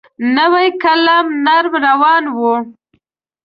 [0.35, 2.53] نوی قلم نرم روان وي.